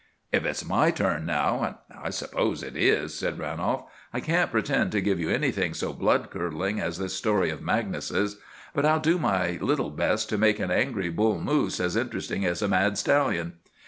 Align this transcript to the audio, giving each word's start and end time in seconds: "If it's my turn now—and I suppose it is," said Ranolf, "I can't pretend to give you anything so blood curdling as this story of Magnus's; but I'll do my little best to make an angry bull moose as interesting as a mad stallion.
"If 0.31 0.45
it's 0.45 0.65
my 0.67 0.89
turn 0.89 1.27
now—and 1.27 1.75
I 1.95 2.09
suppose 2.09 2.63
it 2.63 2.75
is," 2.75 3.13
said 3.13 3.37
Ranolf, 3.37 3.83
"I 4.11 4.19
can't 4.19 4.49
pretend 4.49 4.91
to 4.93 4.99
give 4.99 5.19
you 5.19 5.29
anything 5.29 5.75
so 5.75 5.93
blood 5.93 6.31
curdling 6.31 6.79
as 6.81 6.97
this 6.97 7.13
story 7.15 7.51
of 7.51 7.61
Magnus's; 7.61 8.37
but 8.73 8.83
I'll 8.83 8.99
do 8.99 9.19
my 9.19 9.59
little 9.61 9.91
best 9.91 10.27
to 10.29 10.39
make 10.39 10.57
an 10.57 10.71
angry 10.71 11.09
bull 11.09 11.39
moose 11.39 11.79
as 11.79 11.95
interesting 11.95 12.43
as 12.45 12.63
a 12.63 12.67
mad 12.67 12.97
stallion. 12.97 13.57